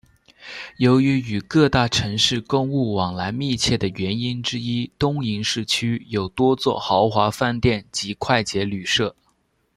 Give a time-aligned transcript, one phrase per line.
[0.77, 9.15] 由于与各大城市公务往来密切的原因之一东营市区有多座豪华饭店及快捷旅舍。